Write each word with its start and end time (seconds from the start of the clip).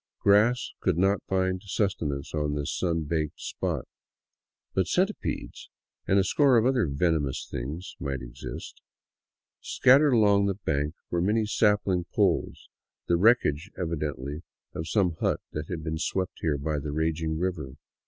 Grass 0.19 0.71
could 0.79 0.97
not 0.97 1.21
find 1.27 1.61
sustenance 1.63 2.33
on 2.33 2.55
this 2.55 2.73
sun 2.75 3.03
baked 3.03 3.39
spot, 3.39 3.87
but 4.73 4.87
centi 4.87 5.11
pedes 5.19 5.69
and 6.07 6.17
a 6.17 6.23
score 6.23 6.57
of 6.57 6.65
other 6.65 6.87
venomous 6.87 7.47
things 7.47 7.95
might 7.99 8.23
exist. 8.23 8.81
Scattered 9.59 10.13
along 10.13 10.47
the 10.47 10.55
bank 10.55 10.95
were 11.11 11.21
many 11.21 11.45
sapling 11.45 12.05
poles, 12.15 12.67
the 13.05 13.15
wreckage, 13.15 13.69
evidently, 13.77 14.41
of 14.73 14.87
some 14.87 15.17
hut 15.19 15.39
that 15.51 15.67
had 15.67 15.83
been 15.83 15.99
swept 15.99 16.39
here 16.39 16.57
by 16.57 16.79
the 16.79 16.91
raging 16.91 17.37
river. 17.37 17.75